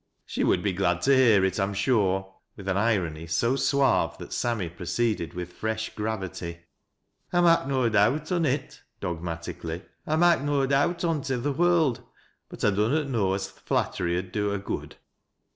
"She 0.25 0.43
would 0.43 0.63
be 0.63 0.73
glad 0.73 1.03
to 1.03 1.15
hear 1.15 1.45
it, 1.45 1.59
I 1.59 1.63
am 1.63 1.75
sure," 1.75 2.33
with 2.55 2.67
ai 2.67 2.93
irony 2.93 3.27
so 3.27 3.55
suave 3.55 4.17
that 4.17 4.33
Sammy 4.33 4.67
proceeded 4.67 5.35
with 5.35 5.53
fresh 5.53 5.93
gravity." 5.93 6.61
I 7.31 7.41
mak' 7.41 7.67
no 7.67 7.87
doubt 7.87 8.31
on't," 8.31 8.81
dogmatically." 8.99 9.83
I 10.07 10.15
mak' 10.15 10.39
nc 10.39 10.69
djubt 10.69 11.07
on't 11.07 11.29
i' 11.29 11.35
th' 11.37 11.55
world, 11.55 12.01
but 12.49 12.63
I 12.65 12.71
dunnot 12.71 13.09
know 13.09 13.33
as 13.35 13.49
th' 13.51 13.63
flatterj 13.63 14.15
lid 14.15 14.31
do 14.31 14.49
her 14.49 14.57
good. 14.57 14.95